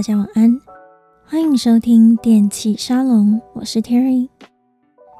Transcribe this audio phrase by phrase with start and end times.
[0.00, 0.58] 大家晚安，
[1.26, 4.30] 欢迎收听电器沙龙，我是 Terry。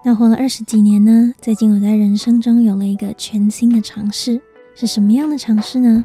[0.02, 4.40] 那活了二十几年呢，最近我在人生中有了一个全新的尝试，
[4.74, 6.02] 是什么样的尝试呢？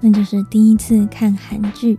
[0.00, 1.98] 那就是第一次看韩剧。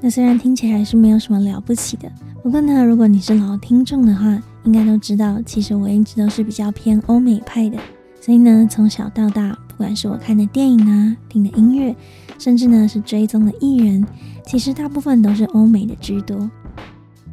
[0.00, 2.10] 那虽然听起来是没有什么了不起的，
[2.42, 7.78] 不过呢，如果你是老听众的话，应该都知道，其实我一直都是比较偏欧美派的。
[8.20, 11.94] 所以呢，从小到大，不管是我看的电影啊、听的音乐，
[12.36, 14.04] 甚至呢是追踪的艺人，
[14.44, 16.50] 其实大部分都是欧美的居多。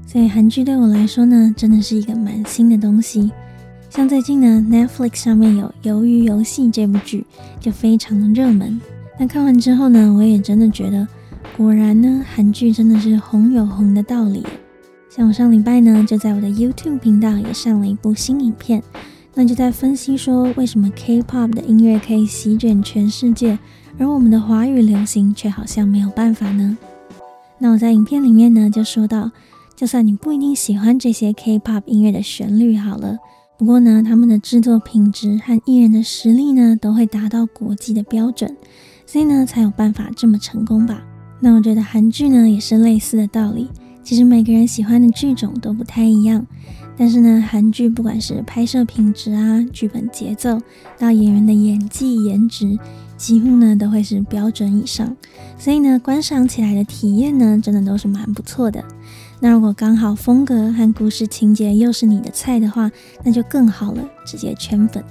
[0.05, 3.31] 所以韩剧对我来说呢，真的是一个蛮新的东西。
[3.89, 7.25] 像最近呢，Netflix 上面有《鱿鱼游戏》这部剧，
[7.59, 8.79] 就非常的热门。
[9.19, 11.07] 那看完之后呢，我也真的觉得。
[11.57, 14.45] 果然呢，韩剧真的是红有红的道理。
[15.09, 18.83] 像我上礼拜呢，就在我的 YouTube 频道也上了一部新影片，
[19.37, 23.59] 那就在分析说，为什么 K-pop 的音乐可以席卷全世界，
[23.99, 26.77] 而我们的华语流行却好像没有办法呢？
[27.59, 29.31] 那我在影片里面呢，就说到，
[29.75, 33.17] 就算你不一定喜欢这些 K-pop 音乐的旋律好了，
[33.57, 38.55] 不过呢，他们的制作品质和艺人的实力呢，都会达到国际的标准，
[39.05, 41.03] 所以呢，才有办法这么成功吧。
[41.41, 43.67] 那我觉得韩剧呢也是类似的道理。
[44.01, 46.45] 其实每个人喜欢的剧种都不太一样，
[46.97, 50.59] 但是呢，韩剧不管是拍摄品质啊、剧本节奏，
[50.97, 52.77] 到演员的演技、颜值，
[53.17, 55.15] 几乎呢都会是标准以上。
[55.57, 58.83] 所以呢，观赏起来的体验呢，真的都是蛮不错的。
[59.41, 62.89] 那如果刚好风格和故事情节又是你的菜的话，
[63.23, 65.03] 那就更好了，直接圈粉。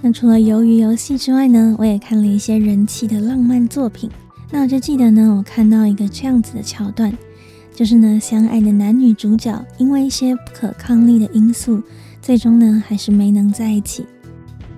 [0.00, 4.08] 那除了鱿鱼游戏之外呢，我也看了一些人气的浪漫作品。
[4.50, 7.12] 那我就记得呢，我看到一个这样子的桥段，
[7.80, 11.82] 就是呢，相爱的男女主角因为一些不可抗力的因素，
[12.20, 14.04] 最终呢还是没能在一起。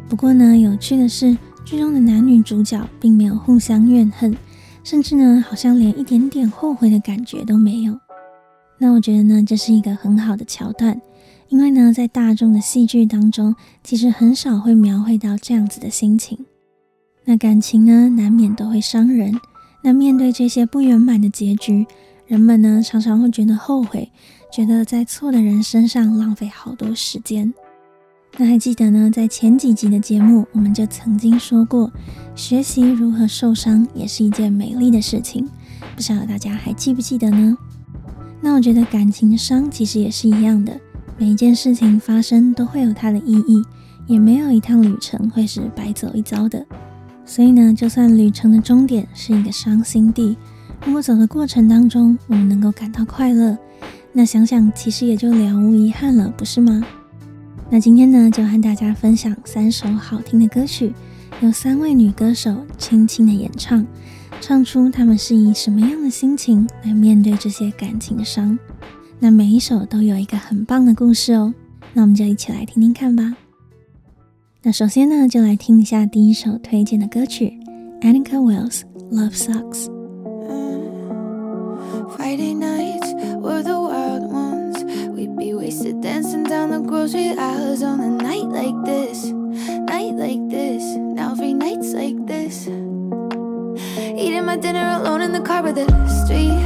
[0.08, 4.36] 不过呢，有趣的是，剧中的男女主角并没有互相怨恨，
[4.84, 7.98] 甚至呢，好像连一点点后悔的感觉都没有。
[8.78, 11.02] 那我觉得呢，这是一个很好的桥段，
[11.48, 16.38] 因为呢，在大众的戏剧当中，其实很少会描绘到这样子的心情。
[17.24, 19.34] 那感情呢，难免都会伤人。
[19.82, 21.84] 那面对这些不圆满的结局，
[22.26, 24.10] 人们呢常常会觉得后悔，
[24.52, 27.52] 觉得在错的人身上浪费好多时间。
[28.38, 31.92] 那还记得呢，在前几集的节目，我们就曾经说过，
[32.34, 35.46] 学习如何受伤也是一件美丽的事情。
[35.94, 37.56] 不晓得大家还记不记得呢？
[38.40, 40.80] 那我觉得感情伤其实也是一样的，
[41.18, 43.62] 每一件事情发生都会有它的意义，
[44.06, 46.64] 也没有一趟旅程会是白走一遭的。
[47.26, 50.38] 所以呢，就算旅程的终点是一个伤心地，
[50.84, 53.56] 如果走的过程当中我们能够感到快乐，
[54.12, 56.84] 那想想其实也就了无遗憾了，不是吗？
[57.70, 60.92] 那今天呢，就和大家分享三首好听的歌曲，
[61.40, 63.86] 由三位女歌手轻轻的演唱，
[64.40, 68.58] 唱出她们是以什么样的心情来面对这些感情的伤。
[69.20, 71.54] 那每一首都有一个很棒的故事哦，
[71.94, 73.36] 那我们就一起来听听看吧。
[74.62, 77.58] 那首先呢，就来听一下第一首推荐的歌曲
[78.00, 80.01] ，Annika Wells Love Sucks。
[82.16, 84.84] Friday nights were the wild ones.
[85.16, 90.48] We'd be wasted dancing down the grocery aisles on a night like this, night like
[90.50, 90.82] this.
[90.96, 92.66] Now three nights like this.
[92.66, 95.86] Eating my dinner alone in the car with the
[96.24, 96.60] street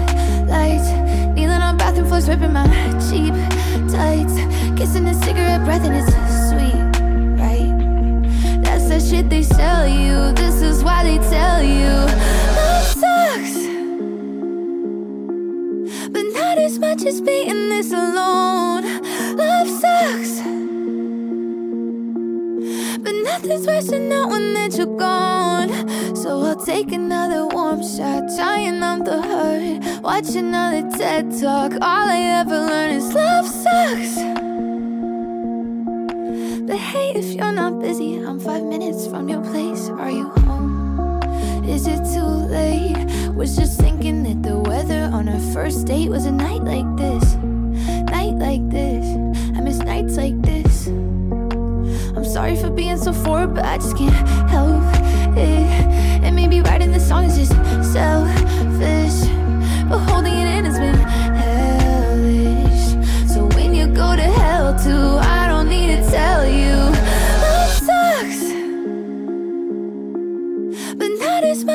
[0.49, 0.91] lights.
[1.37, 2.67] Kneeling on bathroom floors, ripping my
[3.09, 3.35] cheap
[3.93, 4.35] tights.
[4.77, 6.11] Kissing a cigarette breath and it's
[6.51, 6.83] sweet.
[7.41, 8.65] Right?
[8.65, 12.56] That's the shit they sell you, this is why they tell you
[16.67, 18.83] as much as being this alone.
[19.37, 20.41] Love sucks,
[23.05, 25.71] but nothing's worse than knowing that you're gone.
[26.17, 31.71] So I'll take another warm shot, trying on the hurt, watch another TED talk.
[31.75, 34.17] All I ever learn is love sucks.
[36.67, 39.89] But hey, if you're not busy, I'm five minutes from your place.
[39.89, 41.23] Are you home?
[41.65, 43.16] Is it too late?
[43.37, 47.35] Was just thinking that the weather on our first date was a night like this.
[48.11, 49.05] Night like this.
[49.55, 50.87] I miss nights like this.
[50.87, 54.15] I'm sorry for being so forward, but I just can't
[54.49, 54.83] help
[55.37, 55.69] it.
[56.25, 57.53] And maybe writing this song is just
[57.93, 59.29] selfish.
[59.87, 60.56] But holding it in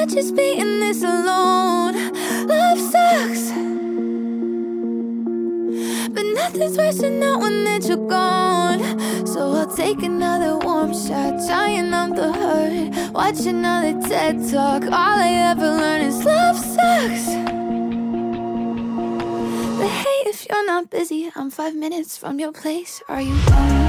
[0.02, 1.94] as much as being this alone.
[2.48, 3.52] Love sucks,
[6.14, 8.80] but nothing's worse than knowing that you're gone.
[9.28, 14.84] So I'll take another warm shot, trying on the hurt, watch another TED talk.
[14.84, 17.26] All I ever learn is love sucks.
[19.78, 23.04] But hey, if you're not busy, I'm five minutes from your place.
[23.08, 23.81] Are you home?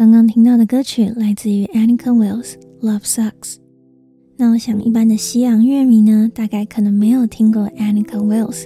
[0.00, 3.56] 刚刚听到的歌曲来自于 Annika Wills，《Love Sucks》。
[4.38, 8.64] 那我想，一般的西洋乐迷呢，大概可能没有听过 Annika Wills。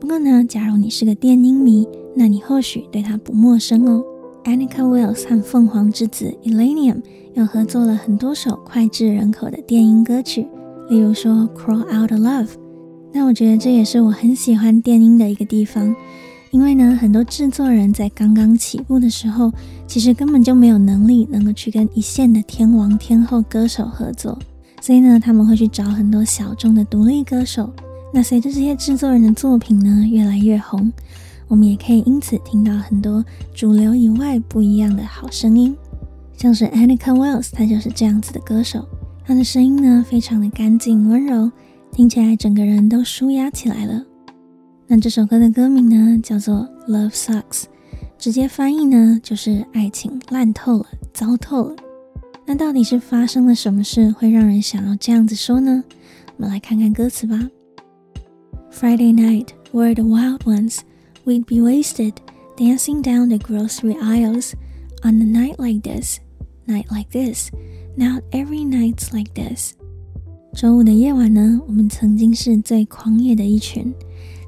[0.00, 1.86] 不过呢，假如你是个电音迷，
[2.16, 4.02] 那你或许对她不陌生哦。
[4.44, 7.02] Annika Wills 和凤凰之子 Illenium
[7.34, 10.46] 又合作了很多首脍炙人口的电音歌曲，
[10.88, 12.46] 例如说《Crawl Out of Love》。
[13.12, 15.94] 那我觉得这也是我很喜欢电音的一个地方。
[16.50, 19.52] 因为呢，很多制作人在刚刚起步的时候，
[19.86, 24.36] 其实根本就没有能力能够去跟一线的天王天后歌手合作，
[24.80, 27.72] 所以呢，他们会去找很多小众的独立歌手。
[28.12, 30.92] 那随着这些制作人的作品呢越来越红，
[31.46, 33.24] 我们也可以因此听到很多
[33.54, 35.76] 主流以外不一样的好声音，
[36.36, 38.84] 像是 Annika Wells，她就是这样子的歌手，
[39.24, 41.48] 她的声音呢非常的干净温柔，
[41.92, 44.04] 听起来整个人都舒压起来了。
[44.89, 47.63] 那这首歌的歌名呢，叫做《Love Sucks》，
[48.17, 51.75] 直接翻译呢就是爱情烂透了，糟透了。
[52.45, 55.83] 那到底是发生了什么事，会让人想要这样子说呢？
[56.37, 57.49] 我们来看看歌词吧。
[58.71, 60.79] Friday night, we're the wild ones.
[61.25, 62.13] We'd be wasted,
[62.55, 64.53] dancing down the grocery aisles.
[65.01, 66.19] On a night like this,
[66.67, 67.49] night like this,
[67.95, 69.73] not every night's like this.
[70.53, 73.93] 周五的夜晚呢，我们曾经是最狂野的一群。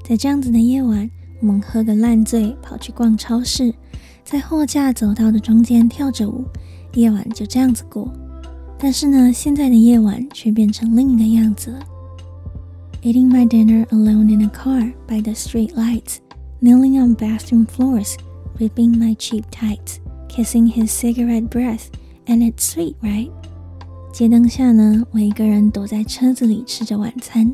[0.03, 1.09] 在这样子的夜晚，
[1.39, 3.73] 我们喝个烂醉，跑去逛超市，
[4.25, 6.43] 在货架走道的中间跳着舞，
[6.95, 8.11] 夜晚就这样子过。
[8.77, 11.79] 但是呢，现在的夜晚却变成另一个样子了。
[13.01, 16.17] Eating my dinner alone in a car by the street lights,
[16.61, 18.15] kneeling on bathroom floors,
[18.59, 21.85] ripping my cheap tights, kissing his cigarette breath,
[22.25, 23.31] and it's sweet, right?
[24.11, 27.53] 街灯下呢，我一个人躲在车子里吃着晚餐，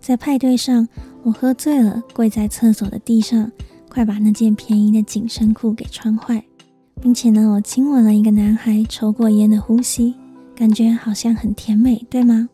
[0.00, 0.88] 在派对上。
[1.24, 3.50] 我喝醉了，跪在厕所的地上，
[3.88, 6.44] 快把那件便宜的紧身裤给穿坏，
[7.00, 10.14] 并且呢，我亲吻了一个男孩抽过烟的呼吸，
[10.54, 12.50] 感觉好像很甜美，对吗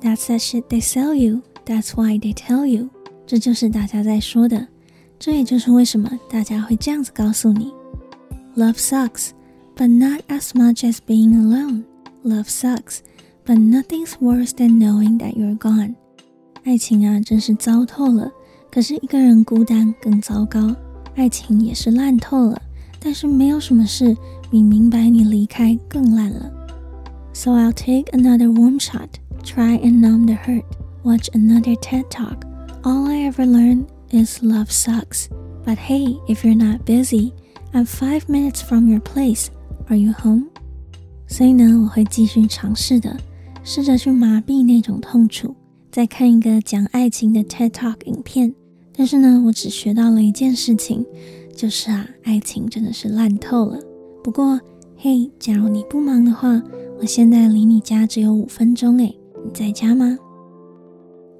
[0.00, 1.40] ？That's the shit they sell you.
[1.66, 2.90] That's why they tell you.
[3.26, 4.68] 这就是大家在说的，
[5.18, 7.72] 这也就是为什么大家会这样子告诉你。
[8.54, 9.30] Love sucks,
[9.76, 11.82] but not as much as being alone.
[12.22, 12.98] Love sucks,
[13.44, 15.96] but nothing's worse than knowing that you're gone.
[16.67, 18.31] 爱情啊，真是糟透了。
[18.71, 20.75] 可是一个人孤单更糟糕，
[21.15, 22.61] 爱情也是烂透了。
[22.99, 24.15] 但是没有什么事
[24.49, 26.49] 比明白你离开更烂了。
[27.33, 29.09] So I'll take another warm shot,
[29.43, 30.63] try and numb the hurt,
[31.03, 32.45] watch another TED Talk.
[32.83, 35.27] All I ever learned is love sucks.
[35.65, 37.33] But hey, if you're not busy,
[37.73, 39.47] I'm five minutes from your place.
[39.89, 40.45] Are you home?
[41.27, 43.17] 所以呢，我会继续尝试的，
[43.63, 45.55] 试着去麻痹那种痛楚。
[45.90, 48.54] 再看一个讲爱情的 TED Talk 影片，
[48.94, 51.04] 但是呢，我只学到了一件事情，
[51.56, 53.80] 就是啊，爱情真的是烂透了。
[54.22, 54.60] 不过，
[54.96, 56.62] 嘿，假如你不忙的话，
[57.00, 60.18] 我现在离你家只有五分钟诶，你在家吗？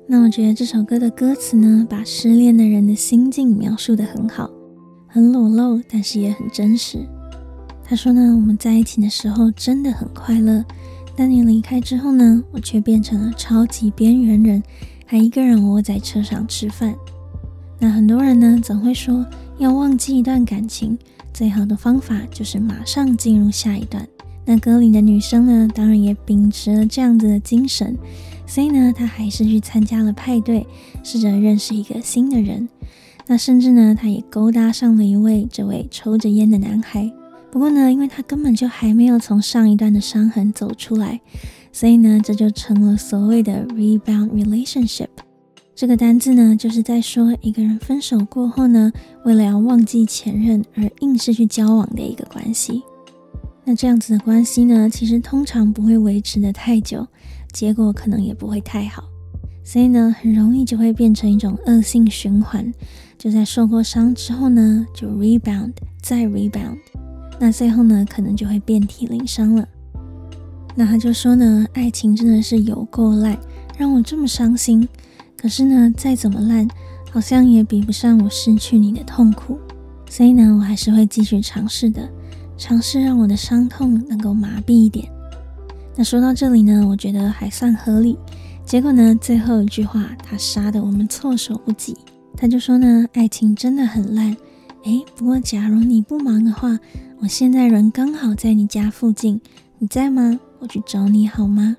[0.07, 4.50] 那我觉得这首歌的歌词呢，把失恋的人的心境描述得很好，
[5.07, 6.99] 很裸露，但是也很真实。
[7.85, 10.64] 他说呢，我们在一起的时候真的很快乐。
[11.18, 14.62] 但你离开之后呢，我却变成了超级边缘人，
[15.04, 16.94] 还一个人窝在车上吃饭。
[17.80, 19.26] 那很多人呢，总会说
[19.58, 20.96] 要忘记一段感情，
[21.34, 24.06] 最好的方法就是马上进入下一段。
[24.44, 27.98] 那歌里的女生呢，当然也秉持了这样子的精神，
[28.46, 30.64] 所以呢，她还是去参加了派对，
[31.02, 32.68] 试着认识一个新的人。
[33.26, 37.12] 那甚至呢，她也勾搭上了一位这位抽着烟的男孩。
[37.50, 41.21] 不过呢，因为他根本就还没有从上一段的伤痕走出来，
[41.73, 45.09] 所以呢，这就成了所谓的 rebound relationship。
[45.75, 48.93] 这个单字呢，就是在说一个人分手过后呢，
[49.25, 52.83] 为了要忘记前任而硬是去交往的一个关系。
[53.64, 57.07] 那这样子的关系呢，其实通常不会维持得太久，
[57.52, 59.05] 结果可能也不会太好，
[59.62, 62.73] 所以呢，很容易就会变成一种恶性循环。
[63.17, 66.78] 就在受过伤之后呢，就 rebound 再 rebound。
[67.38, 69.66] 那最后呢，可能就会遍体鳞伤了。
[70.75, 73.38] 那他就说呢，爱情真的是有够烂，
[73.76, 74.88] 让我这么伤心。
[75.37, 76.68] 可是呢，再怎么烂，
[77.11, 79.59] 好像也比不上我失去你的痛苦。
[80.11, 82.09] 所以呢，我还是会继续尝试的，
[82.57, 85.09] 尝试让我的伤痛能够麻痹一点。
[85.97, 88.18] 那说到这里呢，我觉得还算合理。
[88.64, 91.97] 结果呢，最后一句话他杀得我们措手不及。
[92.37, 94.37] 他就说呢，爱情真的很烂。
[94.85, 96.78] 诶，不过假如你不忙的话，
[97.20, 99.40] 我现在人刚好在你家附近，
[99.78, 100.38] 你在吗？
[100.60, 101.76] 我去找你好吗？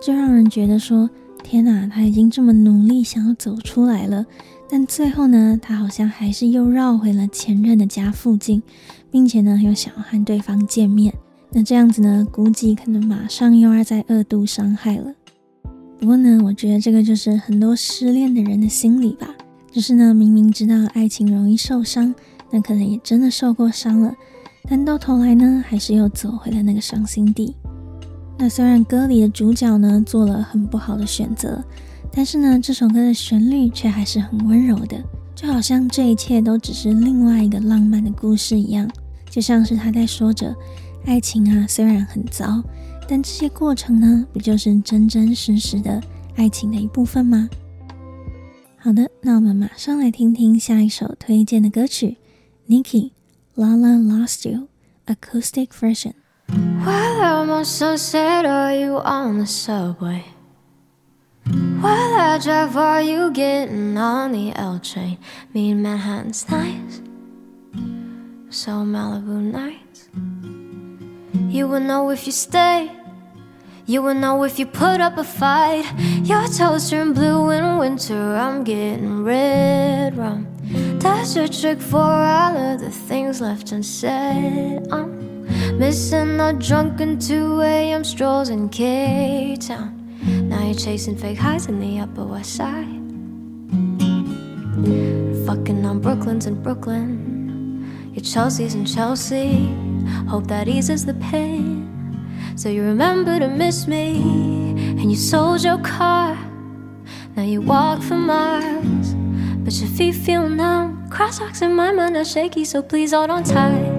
[0.00, 1.10] 就让人觉得说，
[1.44, 4.24] 天哪，他已经这么努力想要走出来了，
[4.70, 8.62] 但最后呢，他好像还是又绕回了前任的家附近，
[9.10, 11.12] 并且呢，又想要和对方见面。
[11.50, 15.12] 那这样子呢，估计可能马上又要再二度伤害了。
[15.98, 19.34] 不过呢，我觉得这个就是很多失恋的人的心理吧，
[19.70, 22.14] 就是呢，明明知道爱情容易受伤，
[22.50, 24.14] 那可能也真的受过伤了，
[24.66, 27.54] 但到头来呢，还是又走回了那个伤心地。
[28.38, 31.62] 那虽然歌里的主角呢做了很不好的选择，
[32.12, 35.02] 但是呢，这首歌的旋律却还是很温柔的，
[35.34, 38.88] 就好像这一切都只是另外一个浪漫的故事一样，
[39.28, 40.54] 就像是他在说着。
[41.06, 42.62] 爱情啊，虽然很糟，
[43.08, 46.02] 但这些过程呢，不就是真真实实的
[46.36, 47.48] 爱情的一部分吗？
[48.76, 52.18] 好的，那我们马上来听听下一首推荐的歌曲
[52.68, 53.12] ，Niki
[53.58, 54.68] Lala Lost You
[55.08, 60.22] Acoustic Version。While I'm on Sunset, are you on the subway?
[61.80, 65.18] While I drive, are you getting on the L train?
[65.52, 67.02] Me and Manhattan's nice,
[68.48, 70.08] so Malibu nights.
[71.52, 72.92] You will know if you stay.
[73.88, 75.86] You will know if you put up a fight.
[76.22, 78.36] Your toes turn blue in winter.
[78.36, 80.46] I'm getting red rum.
[81.00, 84.86] That's a trick for all of the things left unsaid.
[84.92, 88.04] I'm missing the drunken 2 a.m.
[88.04, 89.96] strolls in K Town.
[90.50, 92.84] Now you're chasing fake highs in the Upper West Side.
[95.46, 98.12] Fucking on Brooklyn's in Brooklyn.
[98.12, 99.74] Your Chelsea's in Chelsea.
[100.28, 101.87] Hope that eases the pain.
[102.58, 104.16] So you remember to miss me,
[104.98, 106.36] and you sold your car.
[107.36, 109.14] Now you walk for miles,
[109.62, 111.08] but your feet feel numb.
[111.08, 113.92] Crosswalks in my mind are shaky, so please hold on tight.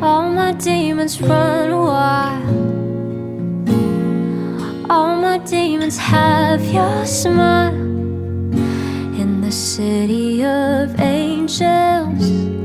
[0.00, 2.48] All my demons run wild.
[4.88, 12.59] All my demons have your smile in the city of angels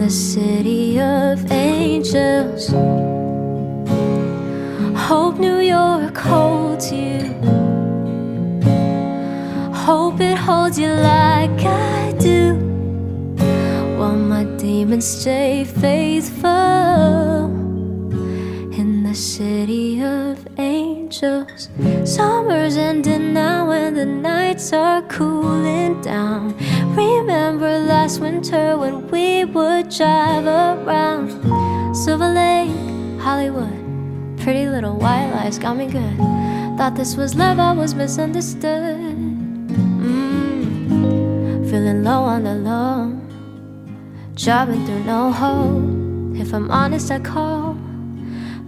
[0.00, 2.70] the city of angels.
[5.08, 7.18] Hope New York holds you.
[9.74, 12.54] Hope it holds you like I do.
[13.98, 17.59] While my demons stay faithful
[19.10, 21.68] the city of angels.
[22.04, 26.54] Summer's ending now and the nights are cooling down.
[26.94, 31.26] Remember last winter when we would drive around
[31.92, 32.70] Silver Lake,
[33.20, 33.76] Hollywood.
[34.38, 36.16] Pretty little white lies got me good.
[36.78, 39.16] Thought this was love, I was misunderstood.
[40.06, 41.68] Mm.
[41.68, 43.12] Feeling low on the low,
[44.36, 46.38] driving through no hope.
[46.40, 47.69] If I'm honest, I call,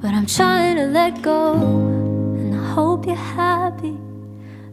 [0.03, 1.55] but I'm trying to let go.
[1.55, 3.97] And I hope you're happy,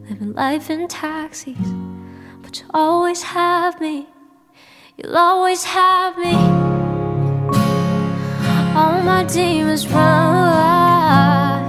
[0.08, 1.56] living life in taxis
[2.50, 4.08] but you always have me.
[4.96, 6.34] You'll always have me.
[8.74, 11.62] All my demons run.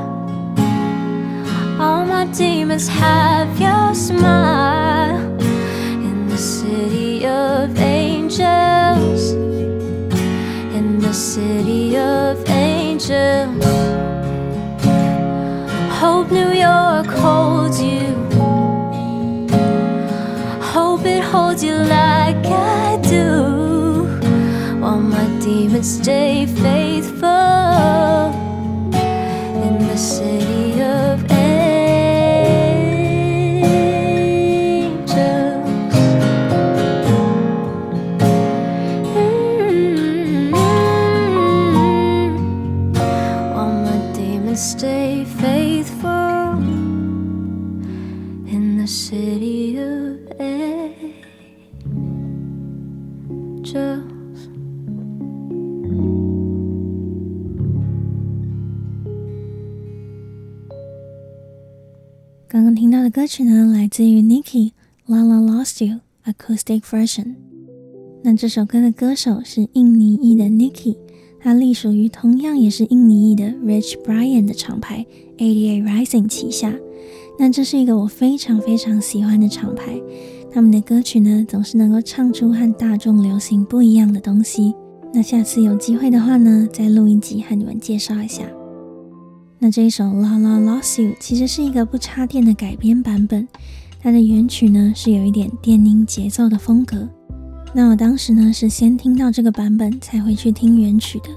[1.79, 5.19] All my demons have your smile.
[6.07, 9.50] In the city of angels.
[15.99, 18.13] Hope New York holds you.
[20.61, 24.03] Hope it holds you like I do.
[24.79, 27.50] While my demons stay faithful
[63.21, 64.71] 歌曲呢，来自于 Niki
[65.07, 67.35] Lala Lost You Acoustic Version。
[68.23, 70.97] 那这首歌的歌手是印尼裔的 Niki，
[71.39, 75.05] 他隶属于同样也是印尼裔的 Rich Brian 的厂牌
[75.37, 76.73] Ada Rising 旗下。
[77.37, 80.01] 那这是一个我非常非常喜欢的厂牌。
[80.51, 84.73] 他们的歌曲呢，总是能够唱出和大众流行不一样的东西。
[85.13, 88.41] 那下次有机会的话呢，再录一集和你们介绍一下。
[89.63, 93.47] 那这一首《La La Lost You》其实是一个不插电的改编版本，
[94.01, 97.07] 它的原曲呢是有一点电音节奏的风格。
[97.71, 101.29] 那我当时呢是先听到这个版本才回去听原曲的，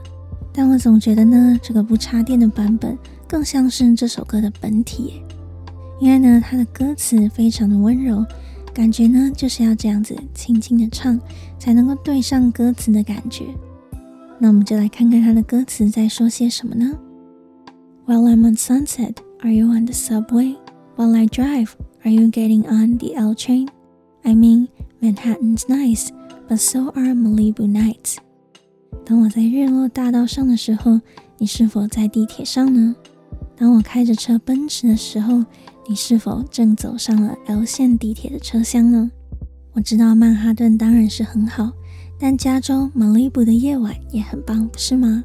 [0.55, 2.97] 但我总觉得呢这个不插电的版本
[3.29, 5.21] 更像是这首歌的本体，
[6.01, 8.25] 因为呢它的歌词非常的温柔。
[8.73, 11.21] 感觉呢，就是要这样子轻轻的唱，
[11.59, 13.45] 才能够对上歌词的感觉。
[14.39, 16.91] 那我们就来看看它的歌词在说些什么呢
[18.06, 20.56] ？While I'm on Sunset, are you on the subway?
[20.96, 23.70] While I drive, are you getting on the L train?
[24.24, 24.68] I mean,
[25.02, 26.10] Manhattan's nice,
[26.48, 28.18] but so are Malibu nights.
[29.06, 31.00] 当我在日落大道上的时候，
[31.38, 32.96] 你是否在地铁上呢？
[33.56, 35.44] 当我开着车奔驰的时候，
[35.88, 39.12] 你是否正走上了 L 线地铁的车厢呢？
[39.74, 41.72] 我知道曼哈顿当然是很好，
[42.20, 45.24] 但加州马里布的夜晚也很棒，不是吗？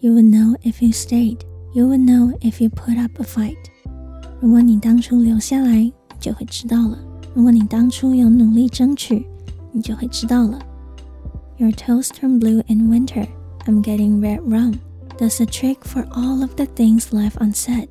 [0.00, 1.38] You would know if you stayed.
[1.76, 3.56] You would know if you put up a fight.
[4.40, 6.98] 如果你当初留下来，你就会知道了；
[7.34, 9.26] 如果你当初有努力争取，
[9.72, 10.58] 你就会知道了。
[11.58, 13.26] Your toes turn blue in winter.
[13.66, 14.74] I'm getting red rum.
[15.18, 17.88] That's a trick for all of the things left unsaid.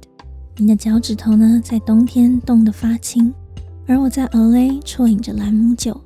[0.58, 3.34] 你的脚趾头呢，在冬天冻得发青，
[3.88, 6.00] 而我在 LA 啜饮着兰姆酒，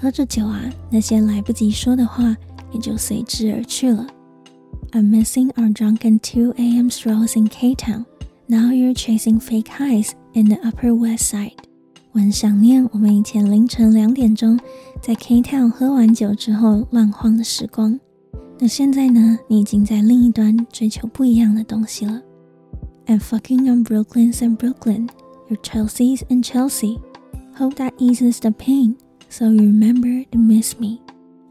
[0.00, 2.36] 喝着酒啊，那些来不及说的话
[2.72, 4.06] 也就随之而去了。
[4.94, 6.90] I'm missing our drunken 2 a.m.
[6.90, 8.04] strolls in K-Town.
[8.48, 11.54] Now you're chasing fake highs in the Upper West Side.
[12.12, 14.58] 我很想念我们以前凌晨两点钟
[15.00, 17.98] 在 K-Town 喝完酒之后乱晃的时光。
[18.58, 22.20] 那现在呢，你已经在另一端追求不一样的东西了。
[23.06, 25.08] And fucking on Brooklyn's and Brooklyn,
[25.48, 26.98] your Chelsea's and Chelsea.
[27.56, 28.96] Hope that eases the pain,
[29.28, 30.98] so you remember to miss me.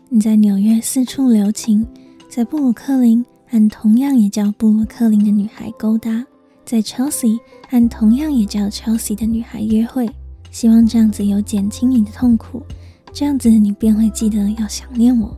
[0.09, 1.87] 你在纽约四处留情，
[2.29, 6.24] 在布鲁克林 和同样也叫布鲁克林的女孩勾搭，
[6.64, 10.08] 在 Chelsea 和同样也叫 Chelsea 的女孩约会。
[10.50, 12.62] 希望这样子有减轻你的痛苦，
[13.12, 15.36] 这样子你便会记得要想念我。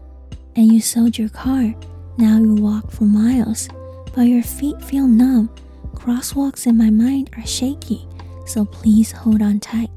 [0.54, 1.74] And you sold your car,
[2.16, 3.66] now you walk for miles,
[4.14, 5.48] but your feet feel numb.
[5.94, 8.00] Crosswalks in my mind are shaky,
[8.46, 9.88] so please hold on tight.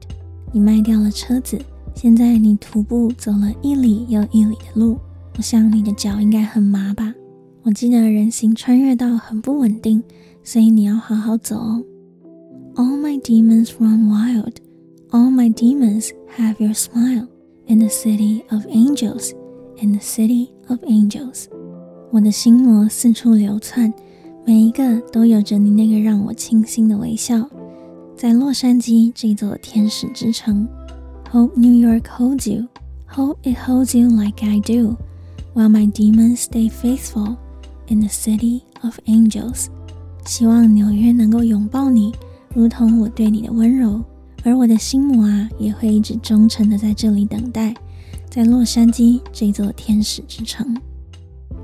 [0.51, 1.61] 你卖掉了车子，
[1.93, 4.97] 现在你徒步走了一里又一里的路，
[5.37, 7.13] 我想你的脚应该很麻吧？
[7.68, 10.02] 我记得人行穿越道很不稳定，
[10.42, 11.82] 所以你要好好走哦。
[12.74, 14.54] All my demons run wild,
[15.10, 17.28] all my demons have your smile.
[17.66, 19.32] In the city of angels,
[19.80, 21.46] in the city of angels.
[22.10, 23.92] 我的心魔四处流窜。
[24.46, 27.48] 每一个都有着你那个让我倾心的微笑，
[28.14, 30.68] 在洛杉矶这座天使之城。
[31.32, 32.66] Hope New York holds you,
[33.08, 34.96] hope it holds you like I do,
[35.54, 37.36] while my demons stay faithful
[37.89, 39.67] In the city of angels。
[40.25, 42.13] 希望纽约能够拥抱你，
[42.53, 44.01] 如同我对你的温柔，
[44.43, 47.73] 而我的心魔啊，也会一直忠诚的在这里等待，
[48.29, 50.75] 在洛杉矶这座天使之城。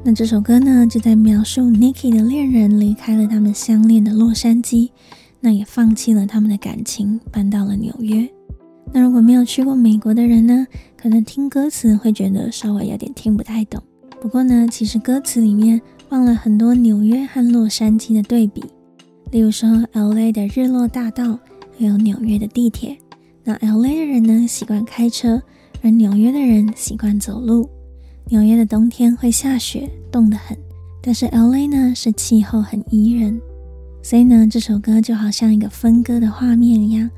[0.04, 4.90] 那这首歌呢，就在描述 Nikki 的恋人离开了他们相恋的洛杉矶，
[5.40, 8.28] 那也放弃了他们的感情，搬到了纽约。
[8.94, 13.82] 那如果没有去过美国的人呢，可能听歌词会觉得稍微有点听不太懂。
[14.22, 18.64] 不过呢，其实歌词里面放了很多纽约和洛杉矶的对比，
[19.32, 21.40] 例如说 LA 的日落大道，
[21.78, 22.96] 还有纽约的地铁。
[23.44, 25.42] 那 LA 的人呢，习惯开车，
[25.82, 27.70] 而纽约的人习惯走路。
[28.28, 30.58] 纽约的冬天会下雪，冻得很。
[31.02, 33.40] 但是 LA 呢，是气候很宜人，
[34.02, 37.10] 所以呢，这首歌就好像一个分割的画面一样，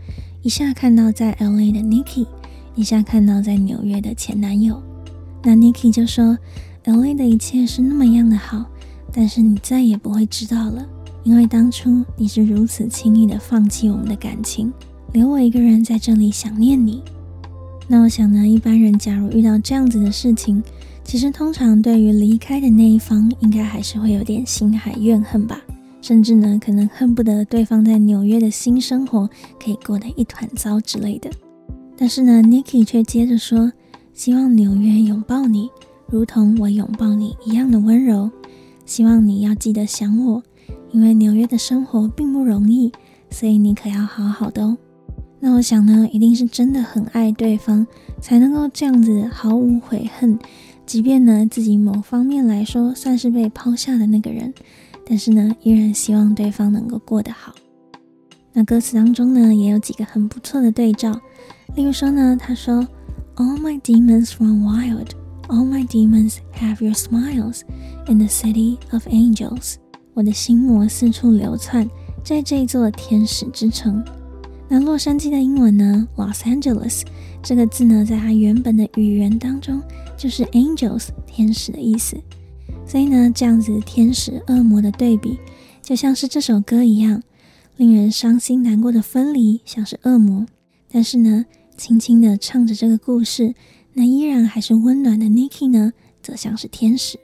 [0.42, 2.26] 一下看到在 LA 的 Nikki，
[2.76, 4.82] 一下看到在纽约的前男友。
[5.44, 6.38] 那 Nikki 就说
[6.84, 8.66] ，LA 的一切是那么样的好，
[9.12, 10.86] 但是你再也不会知道了，
[11.24, 14.72] 因为当初你是如此轻易的放弃我们的感情，
[15.14, 17.02] 留我一个人在这里想念你。
[17.88, 20.62] 那我想呢，一般人假如遇到这样子的事情，
[21.04, 25.62] 其实，通常对于离开的那一方，应该还是会有点心海怨恨吧，
[26.02, 31.30] 甚至呢，可能恨不得对方在纽约的新生活可以过得一团糟之类的。
[31.98, 33.72] 但是呢，Nikki 却接着说
[34.14, 35.70] ：“希望纽约拥抱你，
[36.08, 38.30] 如同我拥抱你一样的温柔。
[38.88, 40.42] 希望你要记得想我，
[40.92, 42.92] 因为纽约的生活并不容易，
[43.30, 44.76] 所以你可要好好的哦。”
[45.40, 47.86] 那我想呢，一定是真的很爱对方，
[48.20, 50.40] 才能够这样子毫无悔恨。
[50.86, 54.52] 即便呢，自己某方面来说算是被抛下的那个人，
[55.06, 57.54] 但是呢，依然希望对方能够过得好。
[58.54, 61.12] 那歌词当中呢，也有几个很不错的对照，
[61.76, 62.88] 例如说呢，他说
[63.36, 65.10] ：“All my demons run wild,
[65.48, 67.62] all my demons have your smiles
[68.08, 69.76] in the city of angels。”
[70.14, 71.90] 我的心魔四处流窜，
[72.24, 74.04] 在这座天使之城。
[74.68, 77.04] 那洛杉矶的英文呢，Los Angeles
[77.42, 79.82] 这个字呢，在它原本的语言当中
[80.18, 82.18] 就是 angels 天使的意思。
[82.86, 85.38] 所以呢，这样子天使恶魔的对比，
[85.82, 87.22] 就像是这首歌一样，
[87.76, 90.46] 令人伤心难过的分离，像是恶魔；
[90.92, 91.46] 但是呢，
[91.78, 93.54] 轻轻的唱着这个故事，
[93.97, 95.93] 那依然还是温暖的 Nikki 呢，
[96.23, 97.19] 则像是天使。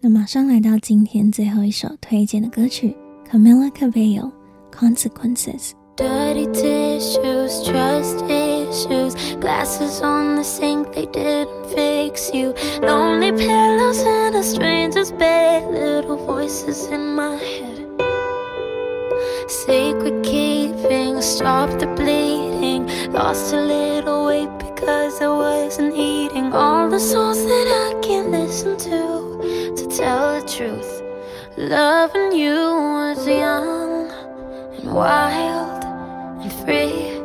[0.00, 2.96] 那马上来到今天最后一首推荐的歌曲，
[3.30, 4.32] Camila Cabello
[4.72, 12.54] Consequences。Dirty tissues, trust issues, glasses on the sink, they didn't fix you.
[12.80, 17.86] Lonely pillows in a stranger's bed, little voices in my head.
[19.46, 22.88] Secret keeping, stop the bleeding.
[23.12, 23.93] Lost a little
[24.85, 29.73] because I wasn't eating all the songs that I can't listen to.
[29.77, 31.01] To tell the truth,
[31.57, 34.11] loving you was young
[34.77, 35.83] and wild
[36.43, 37.19] and free.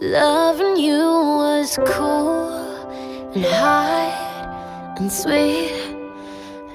[0.00, 1.04] Loving you
[1.44, 2.48] was cool
[3.34, 5.76] and high and sweet.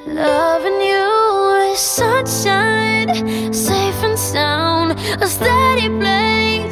[0.05, 1.07] Loving you
[1.49, 6.62] was sunshine, safe and sound, a steady place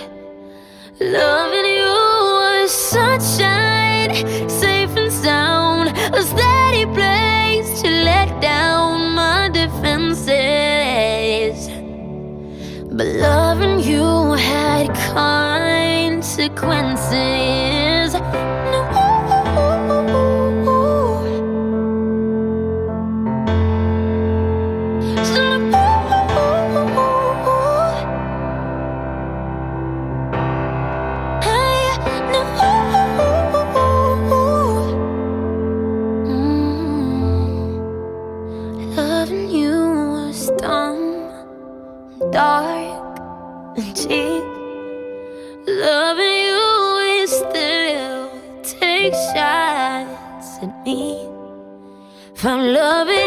[1.09, 4.13] Loving you was sunshine,
[4.49, 10.27] safe and sound, a steady place to let down my defenses.
[12.91, 17.66] But loving you had consequences.
[45.69, 48.31] Loving you is still
[48.63, 51.27] take shots at me.
[52.35, 53.26] Found loving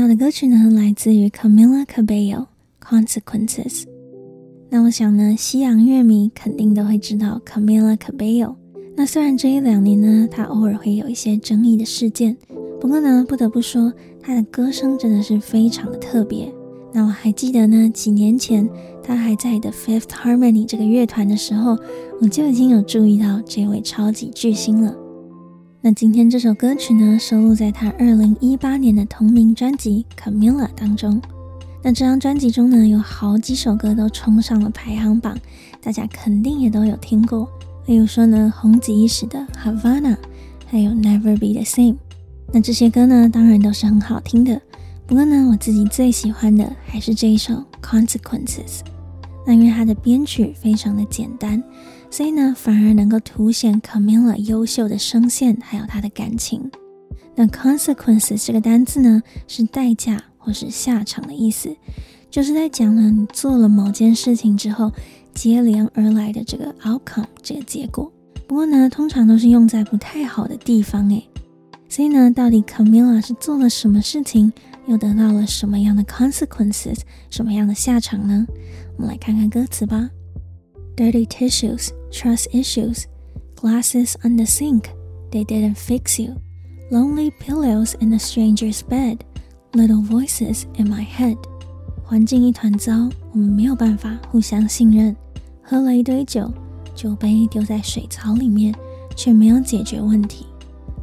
[0.00, 2.46] 到的歌曲呢，来自于 Camila Cabello
[2.82, 3.84] Consequences。
[4.70, 8.54] 那我想呢，西洋乐迷肯定都会知道 Camila Cabello。
[8.96, 12.34] 那虽然这一两年呢，她偶尔会有一些争议的事件，
[12.80, 16.50] 不过呢，不得不说，她的歌声真的是非常的特别。
[16.94, 18.66] 那我还记得呢，几年前
[19.02, 21.76] 她还在 The Fifth Harmony 这个乐团的时候，
[22.22, 24.96] 我就已经有注意到这位超级巨星了。
[25.82, 31.18] 那今天这首歌曲呢，收录在她二零一八年的同名专辑《Camila》当中。
[31.82, 35.34] 那这张专辑中呢，有好几首歌都冲上了排行榜，
[35.82, 37.48] 大家肯定也都有听过。
[37.86, 40.14] 例如说呢，红极一时的《Havana》，
[40.66, 41.94] 还有《Never Be the Same》。
[42.52, 44.60] 那这些歌呢，当然都是很好听的。
[45.06, 48.80] 不过呢，我自己最喜欢的还是这一首《Consequences》。
[49.46, 51.62] 那因为它的编曲非常的简单。
[52.10, 56.70] 所以呢，反而能够凸显 Camilla 优秀的声线，还有她的感情。
[57.36, 61.74] 那 consequence 这个单字呢，是代价或是下场的意思，
[62.28, 64.92] 就是在讲呢，你做了某件事情之后，
[65.32, 68.12] 接连而来的这个 outcome 这个结果。
[68.48, 71.24] 不过呢，通常都是用在不太好的地方诶。
[71.88, 74.52] 所以呢，到底 Camilla 是做了什么事情，
[74.86, 76.98] 又得到了什么样的 consequences，
[77.30, 78.44] 什么样的下场呢？
[78.96, 80.10] 我们来看看歌词吧。
[80.95, 83.05] Dirty tissues, trust issues,
[83.55, 84.89] glasses on the sink,
[85.31, 86.35] they didn't fix you.
[86.89, 89.17] Lonely pillows in a stranger's bed,
[89.73, 91.37] little voices in my head。
[92.03, 95.15] 环境一团糟，我们没有办法互相信任。
[95.61, 96.49] 喝了一堆酒，
[96.93, 98.73] 酒杯丢在水槽里面，
[99.15, 100.45] 却没有解决问题。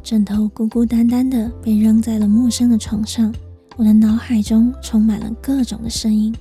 [0.01, 3.33] 枕头孤孤单单的被扔在了陌生的床上，
[3.75, 6.33] 我的脑海中充满了各种的声音。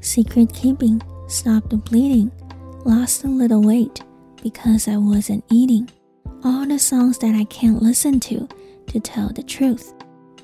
[0.00, 2.30] Secret keeping, stop the bleeding,
[2.86, 4.00] lost a little weight
[4.42, 5.88] because I wasn't eating.
[6.42, 8.48] All the songs that I can't listen to
[8.88, 9.90] to tell the truth，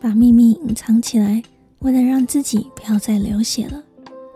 [0.01, 1.43] 把秘密隐藏起来，
[1.81, 3.83] 为了让自己不要再流血了。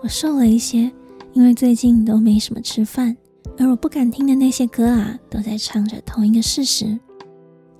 [0.02, 0.90] 我瘦了一些。
[1.34, 3.16] 因为最近都没什么吃饭，
[3.56, 6.98] 而我不敢听的那些歌啊，都在唱着同一个事实：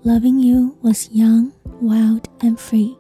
[0.05, 1.51] Loving you was young,
[1.83, 2.97] wild and free.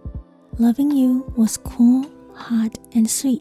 [0.59, 3.40] Loving you was cool, hot and sweet.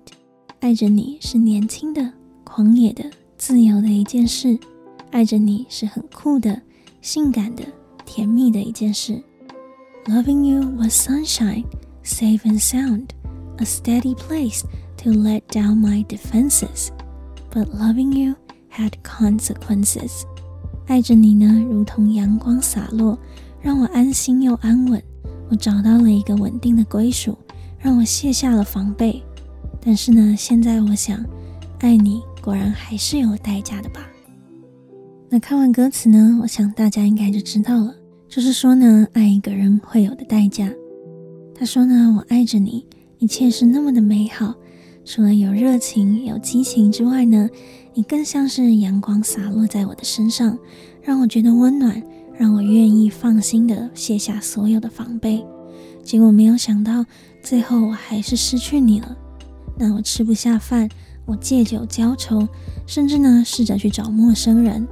[0.62, 2.14] 爱着你是年轻的、
[2.46, 3.04] 狂野的、
[3.47, 4.59] 自由的一件事；
[5.13, 6.61] 爱着你是很酷的、
[7.01, 7.63] 性感的、
[8.05, 9.23] 甜蜜的一件事。
[10.07, 11.65] Loving you was sunshine,
[12.03, 13.11] safe and sound,
[13.59, 14.63] a steady place
[14.97, 16.89] to let down my defenses.
[17.53, 18.35] But loving you
[18.69, 20.23] had consequences。
[20.89, 23.17] 爱着你呢，如同阳光洒落，
[23.63, 25.01] 让我安心又安稳。
[25.49, 27.39] 我找到了一个稳定的归属，
[27.79, 29.23] 让我卸下了防备。
[29.81, 31.25] 但是呢，现在我想，
[31.79, 34.07] 爱你果然还是有代价的吧？
[35.29, 37.93] 那看完歌词呢，我想大家应该就知道了，
[38.29, 40.71] 就是说呢，爱一个人会有的代价。
[41.57, 42.87] 他说呢，我爱着你，
[43.19, 44.55] 一切是那么的美好。
[45.05, 47.51] 除了有热情、有激情之外呢，
[47.95, 50.57] 你更像是阳光洒落在我的身上，
[51.03, 52.01] 让我觉得温暖，
[52.39, 55.45] 让我愿意放心的卸下所有的防备。
[56.05, 57.05] 结果没有想到，
[57.43, 59.17] 最后我还是失去你了。
[59.77, 60.89] 那我吃不下饭，
[61.27, 62.49] 我借酒浇愁，
[62.87, 64.87] 甚至呢试着去找陌生人。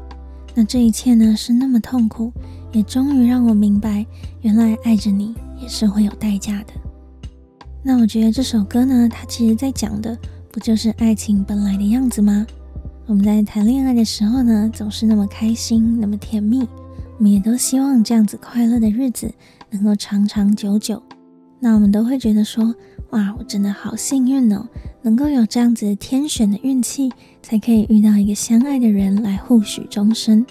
[0.55, 2.33] 那这一切呢是那么痛苦，
[2.73, 4.05] 也终于让我明白，
[4.43, 6.75] 原来爱着你也是会有代价的。
[7.83, 10.19] 那我觉得这首歌呢，它其实在讲的
[10.53, 12.47] 不就是爱情本来的样子吗？
[13.07, 16.61] 我们在谈恋爱的时候呢，总是那么开心，那么甜蜜，
[17.19, 19.33] 我们也都希望这样子快乐的日子
[19.71, 21.03] 能够长长久久。
[21.61, 22.75] 那我们都会觉得说，
[23.15, 24.69] 哇，我真的好幸运哦，
[25.03, 30.45] 能够有这样子天选的运气，才可以遇到一个相爱的人来互许终身。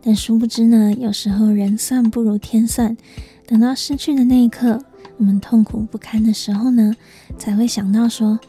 [0.00, 2.96] 但殊不知呢，有时候人算不如天算，
[3.46, 4.82] 等到失去的那一刻。
[5.18, 6.94] 我们痛苦不堪的时候呢，
[7.36, 8.40] 才会想到说，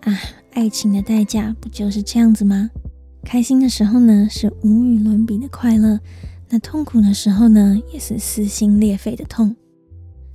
[0.00, 0.18] 啊，
[0.50, 2.68] 爱情的代价不就是这样子吗？
[3.22, 5.98] 开心的时候呢，是无与伦比的快乐；
[6.48, 9.54] 那痛苦的时候呢，也是撕心裂肺的痛。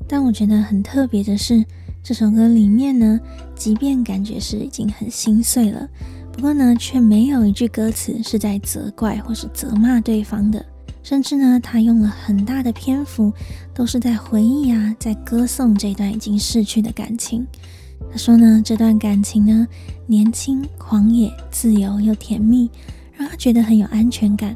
[0.08, 1.66] 但我觉得很特别的是，
[2.02, 3.20] 这首歌里面呢，
[3.56, 5.88] 即便感觉是已经很心碎了，
[6.32, 10.66] 不过呢，却没有一句歌词是在责怪或是责骂对方的。
[11.02, 13.32] 甚至呢，他用了很大的篇幅，
[13.74, 17.46] 都是在回忆啊，在歌颂这段已经逝去的感情。
[18.12, 19.68] 他说呢，这段感情呢，
[20.08, 22.70] 年轻、狂野、自由又甜蜜，
[23.14, 24.56] 让他觉得很有安全感。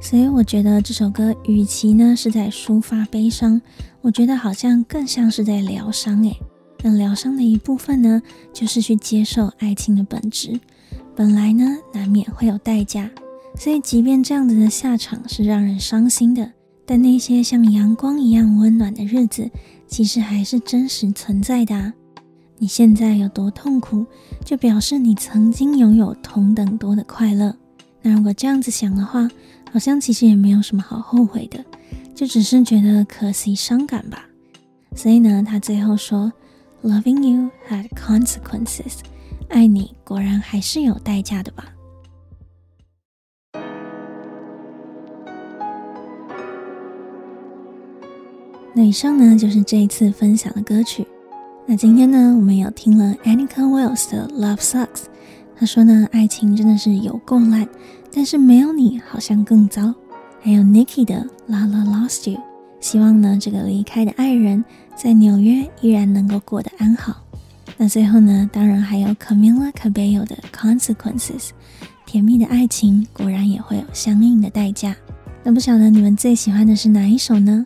[0.00, 3.60] 所以我觉得这首歌，与其呢是在抒发悲伤，
[4.00, 6.22] 我觉得好像更像是在疗伤。
[6.22, 6.36] 诶，
[6.82, 10.58] 那疗伤的一部分呢，就是去接受爱情的本质，
[11.14, 13.10] 本来呢，难免会有代价。
[13.56, 16.52] 所以，即便这样子的下场是让人伤心的，
[16.86, 19.50] 但那些像阳光一样温暖的日子，
[19.86, 21.92] 其实还是真实存在的啊。
[22.58, 24.06] 你现在有多痛苦，
[24.44, 27.56] 就表示你曾经拥有同等多的快乐。
[28.02, 29.28] 那如果这样子想的话，
[29.72, 31.64] 好像其实也没有什么好后悔的，
[32.14, 34.26] 就只是觉得可惜伤感吧。
[34.94, 36.32] 所以呢，他最后说
[36.82, 38.98] ：“Loving you had consequences。”
[39.48, 41.72] 爱你果然还是有代价的吧。
[48.72, 51.06] 那以上呢，就是这一次分享的歌曲。
[51.66, 55.06] 那今天呢，我们有听了 Annika Wills 的 Love Sucks。
[55.56, 57.68] 他说呢，爱情真的是有够烂，
[58.12, 59.92] 但是没有你好像更糟。
[60.40, 62.40] 还有 Nikki 的 La La Lost You。
[62.80, 64.64] 希望呢，这个离开的爱人，
[64.96, 67.22] 在纽约依然能够过得安好。
[67.76, 71.50] 那最后呢，当然还有 Camila Cabello 的 Consequences。
[72.06, 74.96] 甜蜜的爱情果然也会有相应的代价。
[75.44, 77.64] 那不晓得你们最喜欢的是哪一首呢？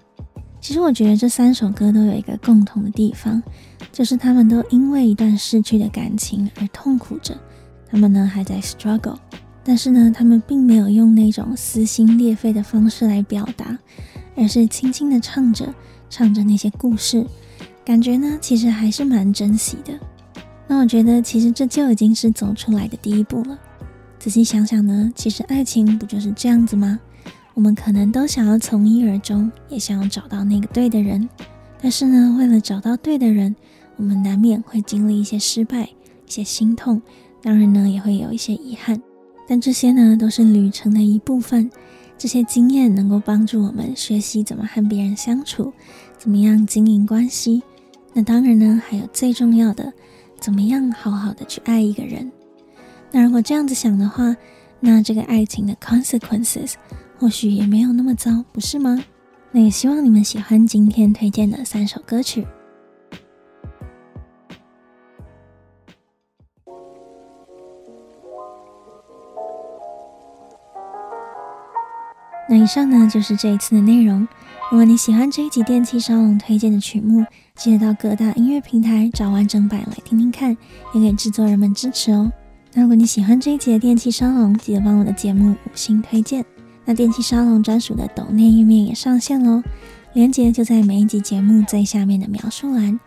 [0.61, 3.43] 其实我觉得这三首歌都有一个共同的地方，
[3.91, 7.35] 就是他们都因为一段逝去的感情而痛苦着。
[7.89, 9.17] 他们呢还在 struggle，
[9.63, 13.79] 但是呢，他们并没有用那种撕心裂肺的方式来表达，
[14.37, 15.75] 而是轻轻的唱着，
[16.11, 17.27] 唱着那些故事，
[17.85, 19.93] 感觉呢其实还是蛮珍惜的。
[20.67, 23.59] 那我觉得其实这就已经是走出来的第一步了。
[24.19, 26.99] 仔细想想呢，其实爱情不就是这样子吗？
[27.53, 31.29] 我们可能都想要从一而终，也想要找到那个对的人，
[31.81, 33.55] 但是呢，为了找到对的人，
[33.97, 37.01] 我们难免会经历一些失败、一些心痛，
[37.43, 39.01] 当然呢，也会有一些遗憾。
[39.47, 41.71] 但这些呢，都是旅程的一部分。
[42.17, 45.73] 这些经验能够帮助我们学习怎么和别人相处，
[46.17, 47.63] 怎么样经营关系。
[48.13, 49.93] 那当然呢，还有最重要的，
[50.41, 52.31] 怎么样好好的去爱一个人。
[53.11, 54.37] 那如果这样子想的话，
[54.81, 56.75] 那这个爱情的 consequences
[57.19, 59.05] 或许也没有那么糟，不是吗？
[59.51, 62.47] 那也希望你们喜欢今天推荐的三首歌曲。
[72.49, 74.27] 那以上呢，就是这一次的内容。
[74.71, 80.57] 如果你喜欢这一集电气沙龙推荐的曲目，记得到各大音乐平台找完整版来听听看，
[80.93, 82.31] 也给制作人们支持哦。
[82.73, 86.45] 那如果你喜欢这一集的电气沙龙，记得帮我的节目五星推荐。
[86.85, 89.63] 那电气沙龙专属的抖内页面也上线喽，
[90.13, 92.99] 链接就在每一集节目最下面的描述栏，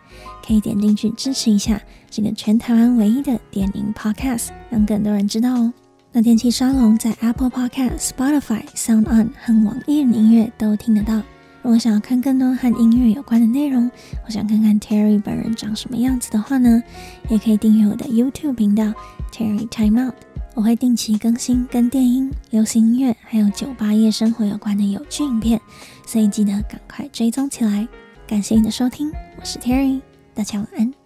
[0.44, 5.72] 可以点进去支持一下这个全台湾唯一的电音 Podcast，让更多人知道哦。
[6.18, 11.14] 那电气沙龙在 Apple Podcast、Spotify、Sound On 和网易云音乐都听得到。
[11.62, 13.88] 如果想要看更多和音乐有关的内容，
[14.26, 16.82] 我想看看 Terry 本人长什么样子的话呢，
[17.28, 18.92] 也可以订阅我的 YouTube 频道
[19.32, 20.14] Terry Time Out。
[20.56, 25.60] 我会定期更新跟电音、流行音乐还有酒吧夜生活有关的有趣影片，
[26.04, 27.86] 所以记得赶快追踪起来。
[28.26, 30.00] 感谢你的收听，我是 Terry，
[30.34, 30.97] 大家晚安。